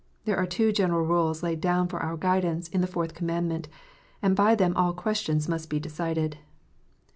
[0.25, 3.67] There are two general rules laid down for our guidance in the Fourth Commandment,
[4.19, 6.39] and by them all questions must be decided.